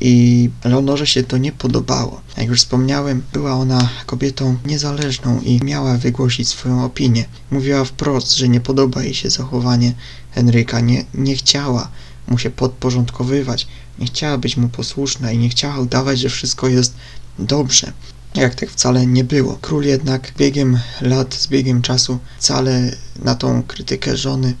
[0.00, 2.20] i Leonorze się to nie podobało.
[2.36, 7.24] Jak już wspomniałem, była ona kobietą niezależną i miała wygłosić swoją opinię.
[7.50, 9.92] Mówiła wprost, że nie podoba jej się zachowanie
[10.30, 11.88] Henryka, nie, nie chciała
[12.28, 13.66] mu się podporządkowywać,
[13.98, 16.94] nie chciała być mu posłuszna i nie chciała udawać, że wszystko jest
[17.38, 17.92] dobrze.
[18.34, 19.58] Jak tak wcale nie było.
[19.60, 24.54] Król jednak biegiem lat, z biegiem czasu wcale na tą krytykę żony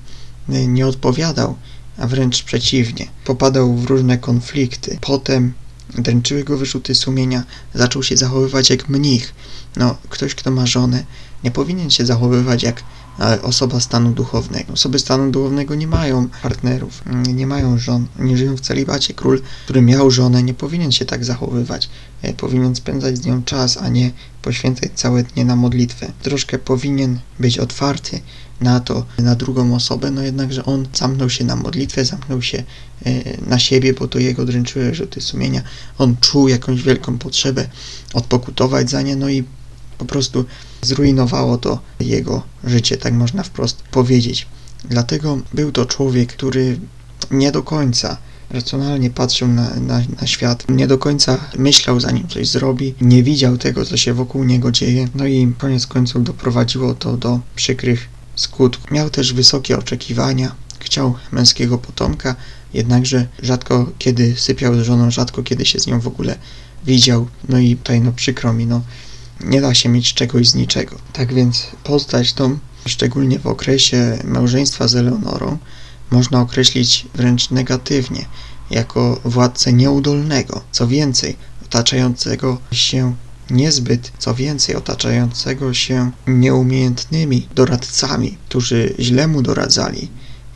[0.48, 1.56] nie odpowiadał
[1.98, 4.98] a wręcz przeciwnie, popadał w różne konflikty.
[5.00, 5.52] Potem
[5.94, 9.34] dręczyły go wyrzuty sumienia, zaczął się zachowywać jak mnich.
[9.76, 11.04] No, ktoś, kto ma żonę,
[11.44, 12.82] nie powinien się zachowywać jak
[13.42, 14.72] osoba stanu duchownego.
[14.72, 17.02] Osoby stanu duchownego nie mają partnerów,
[17.34, 19.14] nie mają żon, nie żyją w celibacie.
[19.14, 21.88] Król, który miał żonę, nie powinien się tak zachowywać.
[22.22, 24.10] E, powinien spędzać z nią czas, a nie
[24.42, 26.12] poświęcać całe dnie na modlitwę.
[26.22, 28.20] Troszkę powinien być otwarty
[28.60, 32.64] na to, na drugą osobę, no jednakże on zamknął się na modlitwę, zamknął się
[33.06, 35.62] e, na siebie, bo to jego dręczyły rzuty sumienia.
[35.98, 37.68] On czuł jakąś wielką potrzebę
[38.14, 39.44] odpokutować za nie, no i
[39.98, 40.44] po prostu
[40.82, 44.46] zrujnowało to jego życie, tak można wprost powiedzieć.
[44.84, 46.78] Dlatego był to człowiek, który
[47.30, 48.16] nie do końca
[48.50, 53.58] racjonalnie patrzył na, na, na, świat, nie do końca myślał, zanim coś zrobi, nie widział
[53.58, 58.90] tego, co się wokół niego dzieje, no i koniec końców doprowadziło to do przykrych skutków.
[58.90, 62.36] Miał też wysokie oczekiwania, chciał męskiego potomka,
[62.74, 66.38] jednakże rzadko kiedy sypiał z żoną, rzadko kiedy się z nią w ogóle
[66.84, 68.82] widział, no i tutaj no przykro mi, no
[69.40, 70.96] nie da się mieć czegoś z niczego.
[71.12, 75.58] Tak więc postać tą, szczególnie w okresie małżeństwa z Eleonorą,
[76.10, 78.24] można określić wręcz negatywnie,
[78.70, 83.14] jako władcę nieudolnego, co więcej, otaczającego się
[83.50, 90.08] niezbyt, co więcej, otaczającego się nieumiejętnymi doradcami, którzy źle mu doradzali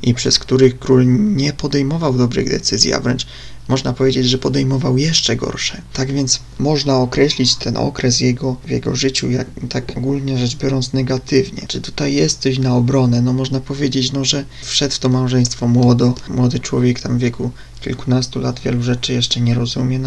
[0.02, 3.26] i przez których król nie podejmował dobrych decyzji, a wręcz
[3.68, 5.82] można powiedzieć, że podejmował jeszcze gorsze.
[5.92, 10.92] Tak więc można określić ten okres jego, w jego życiu, jak, tak ogólnie rzecz biorąc,
[10.92, 11.62] negatywnie.
[11.68, 13.22] Czy tutaj jest coś na obronę?
[13.22, 17.50] No można powiedzieć, no, że wszedł w to małżeństwo młodo, młody człowiek tam w wieku
[17.80, 19.98] kilkunastu lat wielu rzeczy jeszcze nie rozumie,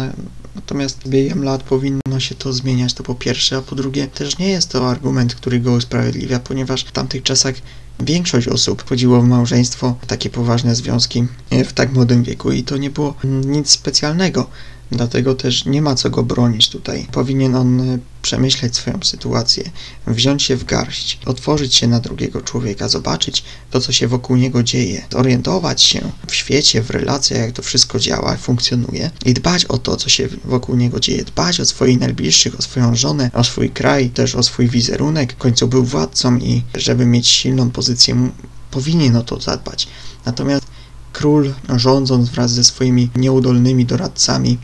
[0.56, 4.48] natomiast biegiem lat powinno się to zmieniać, to po pierwsze, a po drugie też nie
[4.48, 7.54] jest to argument, który go usprawiedliwia, ponieważ w tamtych czasach
[8.00, 12.76] Większość osób wchodziło w małżeństwo, takie poważne związki e, w tak młodym wieku i to
[12.76, 14.50] nie było nic specjalnego.
[14.90, 17.06] Dlatego też nie ma co go bronić tutaj.
[17.12, 19.70] Powinien on e, przemyśleć swoją sytuację,
[20.06, 24.62] wziąć się w garść, otworzyć się na drugiego człowieka, zobaczyć to, co się wokół niego
[24.62, 29.78] dzieje, zorientować się w świecie, w relacjach, jak to wszystko działa, funkcjonuje i dbać o
[29.78, 33.70] to, co się wokół niego dzieje, dbać o swoich najbliższych, o swoją żonę, o swój
[33.70, 35.32] kraj, też o swój wizerunek.
[35.32, 38.30] W końcu był władcą i żeby mieć silną pozycję,
[38.70, 39.88] powinien o to zadbać.
[40.24, 40.75] Natomiast
[41.16, 44.58] król, rządząc wraz ze swoimi nieudolnymi doradcami,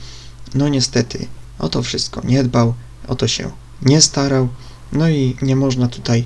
[0.55, 1.27] no niestety
[1.59, 2.75] o to wszystko nie dbał,
[3.09, 3.51] o to się
[3.83, 4.49] nie starał,
[4.93, 6.25] no i nie można tutaj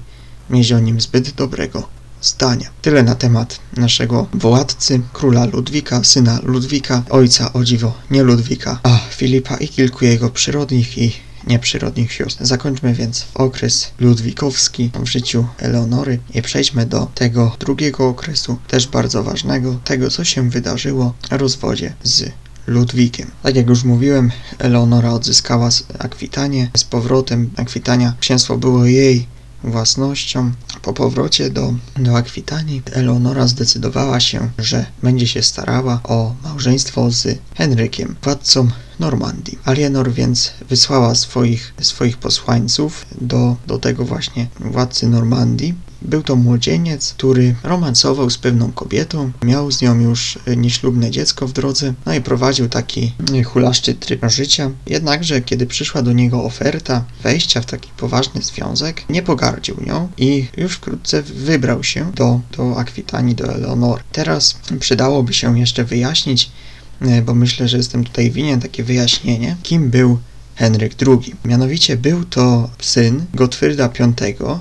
[0.50, 1.88] mieć o nim zbyt dobrego
[2.22, 2.68] zdania.
[2.82, 8.98] Tyle na temat naszego władcy, króla Ludwika, syna Ludwika, ojca o dziwo nie Ludwika, a
[9.10, 11.12] Filipa i kilku jego przyrodnich i
[11.46, 12.46] nieprzyrodnich sióstr.
[12.46, 19.22] Zakończmy więc okres ludwikowski w życiu Eleonory i przejdźmy do tego drugiego okresu, też bardzo
[19.22, 22.30] ważnego, tego co się wydarzyło w rozwodzie z
[22.66, 23.30] Ludwikiem.
[23.42, 26.70] Tak jak już mówiłem, Eleonora odzyskała Akwitanię.
[26.76, 29.26] Z powrotem Akwitania księstwo było jej
[29.64, 30.52] własnością.
[30.82, 37.38] Po powrocie do, do Akwitanii Eleonora zdecydowała się, że będzie się starała o małżeństwo z
[37.54, 39.58] Henrykiem, władcą Normandii.
[39.64, 45.74] Alienor więc wysłała swoich, swoich posłańców do, do tego właśnie władcy Normandii.
[46.02, 51.52] Był to młodzieniec, który romansował z pewną kobietą, miał z nią już nieślubne dziecko w
[51.52, 53.12] drodze, no i prowadził taki
[53.44, 54.70] hulaszczy tryb życia.
[54.86, 60.46] Jednakże, kiedy przyszła do niego oferta wejścia w taki poważny związek, nie pogardził nią i
[60.56, 64.02] już wkrótce wybrał się do, do Akwitanii, do Eleonory.
[64.12, 66.75] Teraz przydałoby się jeszcze wyjaśnić, E,
[67.24, 70.18] bo myślę, że jestem tutaj winien takie wyjaśnienie, kim był
[70.56, 71.34] Henryk II.
[71.44, 74.12] Mianowicie był to syn Gotfryda V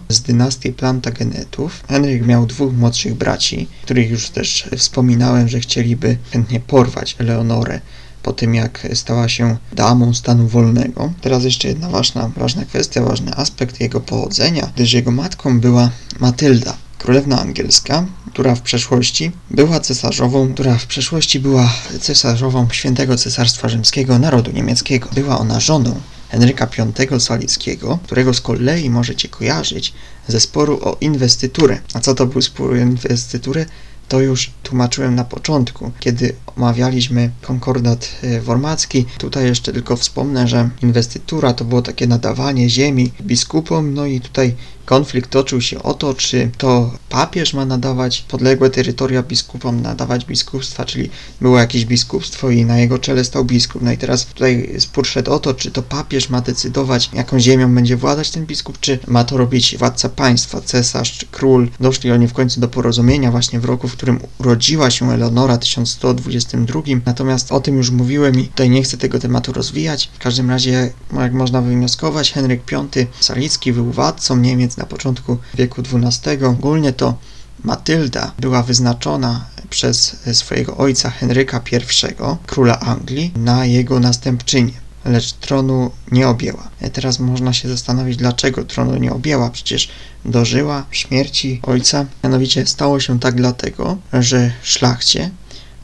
[0.10, 1.84] z dynastii Plantagenetów.
[1.88, 7.82] Henryk miał dwóch młodszych braci, których już też wspominałem, że chcieliby chętnie porwać Eleonorę
[8.24, 11.14] po tym, jak stała się damą stanu wolnego.
[11.22, 16.78] Teraz jeszcze jedna ważna, ważna kwestia, ważny aspekt jego pochodzenia, gdyż jego matką była Matylda,
[17.06, 24.20] królewna angielska, która w przeszłości była cesarzową, która w przeszłości była cesarzową świętego cesarstwa rzymskiego
[24.20, 25.10] narodu niemieckiego.
[25.16, 26.68] Była ona żoną Henryka
[27.10, 29.94] V Salickiego, którego z kolei możecie kojarzyć
[30.28, 31.80] ze sporu o inwestyturę.
[31.94, 33.66] A co to był spór o inwestyturę?
[34.08, 39.06] To już tłumaczyłem na początku, kiedy omawialiśmy konkordat e, wormacki.
[39.18, 44.56] Tutaj jeszcze tylko wspomnę, że inwestytura to było takie nadawanie ziemi biskupom, no i tutaj
[44.86, 50.86] konflikt toczył się o to, czy to papież ma nadawać podległe terytoria biskupom, nadawać biskupstwa,
[50.86, 51.10] czyli
[51.42, 53.82] było jakieś biskupstwo i na jego czele stał biskup.
[53.82, 57.76] No i teraz tutaj spór szedł o to, czy to papież ma decydować, jaką ziemią
[57.76, 61.70] będzie władać ten biskup, czy ma to robić władca państwa, cesarz czy król.
[61.80, 66.82] Doszli oni w końcu do porozumienia właśnie w roku którym urodziła się Eleonora w 1122,
[67.06, 70.10] natomiast o tym już mówiłem i tutaj nie chcę tego tematu rozwijać.
[70.14, 72.86] W każdym razie, jak można wywnioskować, Henryk V
[73.20, 76.46] Salicki był władcą Niemiec na początku wieku XII.
[76.46, 77.18] Ogólnie to
[77.64, 82.06] Matylda była wyznaczona przez swojego ojca Henryka I,
[82.46, 86.70] króla Anglii, na jego następczynię lecz tronu nie objęła.
[86.82, 89.50] E, teraz można się zastanowić, dlaczego tronu nie objęła.
[89.50, 89.90] Przecież
[90.26, 92.06] dożyła śmierci ojca.
[92.24, 95.32] Mianowicie stało się tak dlatego, że szlachcie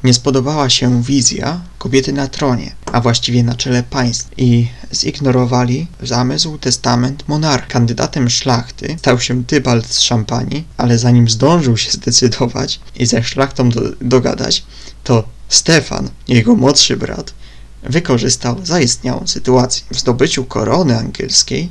[0.03, 6.57] nie spodobała się wizja kobiety na tronie, a właściwie na czele państw i zignorowali zamysł,
[6.57, 7.67] testament monarcha.
[7.67, 13.69] Kandydatem szlachty stał się Tybalt z Szampanii, ale zanim zdążył się zdecydować i ze szlachtą
[13.69, 14.63] do, dogadać,
[15.03, 17.33] to Stefan, jego młodszy brat,
[17.83, 19.83] wykorzystał zaistniałą sytuację.
[19.91, 21.69] W zdobyciu korony angielskiej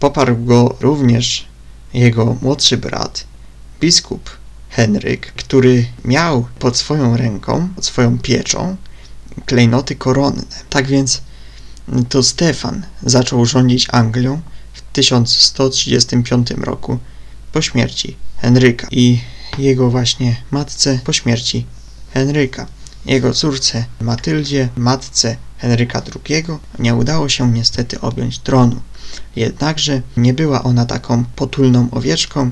[0.00, 1.46] poparł go również
[1.94, 3.24] jego młodszy brat,
[3.80, 4.39] biskup
[4.70, 8.76] Henryk, który miał pod swoją ręką, pod swoją pieczą
[9.46, 10.42] klejnoty koronne.
[10.70, 11.22] Tak więc
[12.08, 14.40] to Stefan zaczął rządzić Anglią
[14.72, 16.98] w 1135 roku
[17.52, 19.20] po śmierci Henryka i
[19.58, 21.66] jego właśnie matce po śmierci
[22.14, 22.66] Henryka.
[23.06, 26.44] Jego córce Matyldzie, matce Henryka II,
[26.78, 28.80] nie udało się niestety objąć tronu.
[29.36, 32.50] Jednakże nie była ona taką potulną owieczką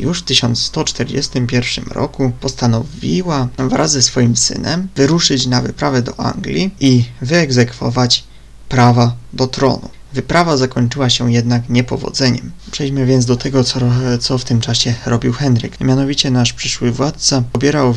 [0.00, 7.04] już w 1141 roku postanowiła wraz ze swoim synem wyruszyć na wyprawę do Anglii i
[7.22, 8.24] wyegzekwować
[8.68, 9.88] prawa do tronu.
[10.12, 12.50] Wyprawa zakończyła się jednak niepowodzeniem.
[12.70, 13.80] Przejdźmy więc do tego, co,
[14.20, 15.80] co w tym czasie robił Henryk.
[15.80, 17.94] Mianowicie nasz przyszły władca pobierał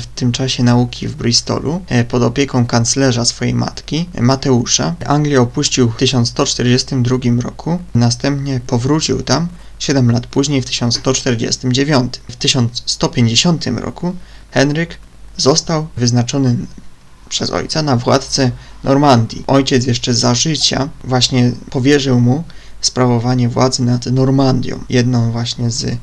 [0.00, 4.94] w tym czasie nauki w Bristolu e, pod opieką kanclerza swojej matki, Mateusza.
[5.06, 9.48] Anglię opuścił w 1142 roku, następnie powrócił tam
[9.80, 12.14] 7 lat później w 1149.
[12.28, 14.14] W 1150 roku
[14.50, 14.98] Henryk
[15.36, 16.56] został wyznaczony
[17.28, 18.50] przez ojca na władcę
[18.84, 19.44] Normandii.
[19.46, 22.44] Ojciec jeszcze za życia właśnie powierzył mu
[22.80, 25.96] sprawowanie władzy nad Normandią, jedną właśnie z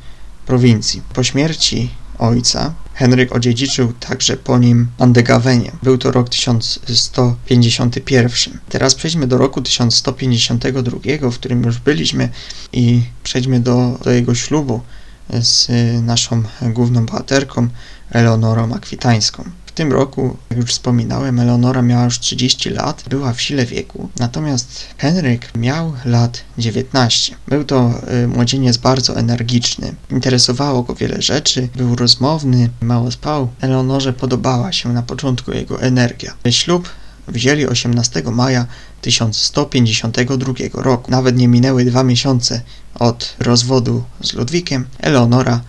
[0.45, 1.01] prowincji.
[1.13, 1.89] Po śmierci
[2.19, 5.71] ojca Henryk odziedziczył także po nim Andegawenię.
[5.83, 8.59] Był to rok 1151.
[8.69, 12.29] Teraz przejdźmy do roku 1152, w którym już byliśmy
[12.73, 14.81] i przejdźmy do, do jego ślubu
[15.29, 15.67] z
[16.03, 17.67] naszą główną bohaterką
[18.11, 19.43] Eleonorą Akwitańską
[19.77, 24.85] tym roku, jak już wspominałem, Eleonora miała już 30 lat, była w sile wieku, natomiast
[24.97, 27.35] Henryk miał lat 19.
[27.47, 33.49] Był to y, młodzieniec bardzo energiczny, interesowało go wiele rzeczy, był rozmowny, mało spał.
[33.61, 36.33] Eleonorze podobała się na początku jego energia.
[36.49, 36.89] Ślub
[37.27, 38.65] wzięli 18 maja
[39.01, 41.11] 1152 roku.
[41.11, 42.61] Nawet nie minęły dwa miesiące
[42.99, 45.61] od rozwodu z Ludwikiem, Eleonora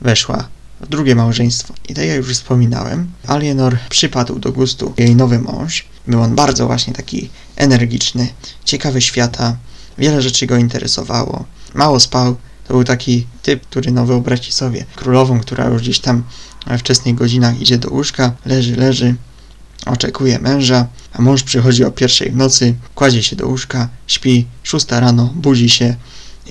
[0.00, 1.74] weszła drugie małżeństwo.
[1.88, 5.84] I tak jak już wspominałem, Alienor przypadł do gustu jej nowy mąż.
[6.06, 8.28] Był on bardzo właśnie taki energiczny,
[8.64, 9.56] ciekawy świata,
[9.98, 12.36] wiele rzeczy go interesowało, mało spał.
[12.68, 16.22] To był taki typ, który no wyobraźcie sobie, królową, która już gdzieś tam
[16.66, 19.14] we wczesnych godzinach idzie do łóżka, leży, leży,
[19.86, 25.00] oczekuje męża, a mąż przychodzi o pierwszej w nocy, kładzie się do łóżka, śpi, szósta
[25.00, 25.96] rano, budzi się,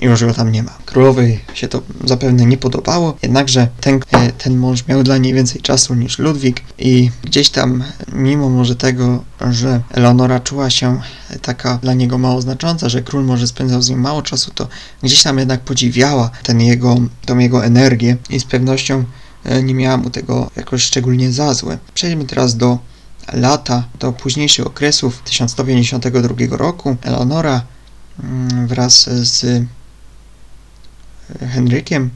[0.00, 0.72] i już go tam nie ma.
[0.86, 5.62] Królowej się to zapewne nie podobało, jednakże ten, e, ten mąż miał dla niej więcej
[5.62, 11.00] czasu niż Ludwik i gdzieś tam, mimo może tego, że Eleonora czuła się
[11.42, 14.68] taka dla niego mało znacząca, że król może spędzał z nią mało czasu, to
[15.02, 19.04] gdzieś tam jednak podziwiała ten jego, tą jego energię i z pewnością
[19.44, 21.78] e, nie miała mu tego jakoś szczególnie za złe.
[21.94, 22.78] Przejdźmy teraz do
[23.32, 26.96] lata, do późniejszych okresów 1152 roku.
[27.02, 27.62] Eleonora
[28.24, 29.66] mm, wraz z
[31.40, 32.10] Henrykiem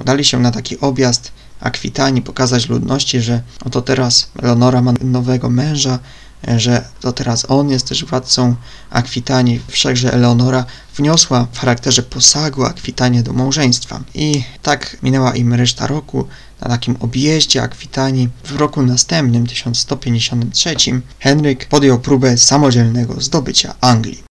[0.00, 5.98] udali się na taki objazd Akwitanii, pokazać ludności, że oto teraz Leonora ma nowego męża,
[6.56, 8.56] że to teraz on jest też władcą
[8.90, 9.60] Akwitanii.
[9.68, 10.64] Wszakże Eleonora
[10.96, 14.00] wniosła w charakterze posagu Akwitanię do małżeństwa.
[14.14, 16.28] I tak minęła im reszta roku.
[16.60, 20.74] Na takim objeździe Akwitanii w roku następnym, 1153,
[21.18, 24.22] Henryk podjął próbę samodzielnego zdobycia Anglii.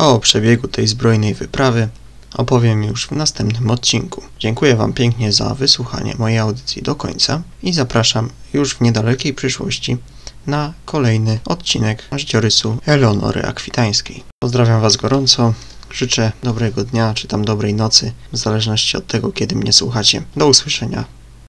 [0.00, 1.88] O przebiegu tej zbrojnej wyprawy
[2.34, 4.22] opowiem już w następnym odcinku.
[4.38, 9.96] Dziękuję Wam pięknie za wysłuchanie mojej audycji do końca i zapraszam już w niedalekiej przyszłości
[10.46, 14.24] na kolejny odcinek życiorysu Eleonory Akwitańskiej.
[14.38, 15.54] Pozdrawiam Was gorąco,
[15.90, 20.22] życzę dobrego dnia czy tam dobrej nocy, w zależności od tego, kiedy mnie słuchacie.
[20.36, 21.19] Do usłyszenia.